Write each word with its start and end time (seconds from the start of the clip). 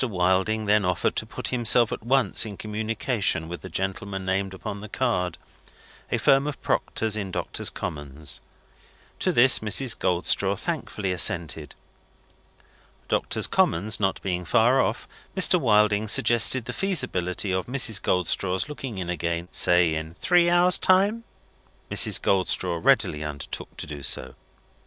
Wilding 0.03 0.65
then 0.65 0.83
offered 0.83 1.15
to 1.17 1.27
put 1.27 1.49
himself 1.49 1.91
at 1.91 2.01
once 2.03 2.43
in 2.43 2.57
communication 2.57 3.47
with 3.47 3.61
the 3.61 3.69
gentlemen 3.69 4.25
named 4.25 4.51
upon 4.51 4.81
the 4.81 4.89
card: 4.89 5.37
a 6.11 6.17
firm 6.17 6.47
of 6.47 6.59
proctors 6.63 7.15
in 7.15 7.29
Doctors' 7.29 7.69
Commons. 7.69 8.41
To 9.19 9.31
this, 9.31 9.59
Mrs. 9.59 9.95
Goldstraw 9.95 10.55
thankfully 10.55 11.11
assented. 11.11 11.75
Doctors' 13.09 13.45
Commons 13.45 13.99
not 13.99 14.19
being 14.23 14.43
far 14.43 14.81
off, 14.81 15.07
Mr. 15.37 15.59
Wilding 15.61 16.07
suggested 16.07 16.65
the 16.65 16.73
feasibility 16.73 17.51
of 17.53 17.67
Mrs. 17.67 18.01
Goldstraw's 18.01 18.67
looking 18.67 18.97
in 18.97 19.07
again, 19.07 19.49
say 19.51 19.93
in 19.93 20.15
three 20.15 20.49
hours' 20.49 20.79
time. 20.79 21.25
Mrs. 21.91 22.19
Goldstraw 22.19 22.79
readily 22.83 23.23
undertook 23.23 23.77
to 23.77 23.85
do 23.85 24.01
so. 24.01 24.33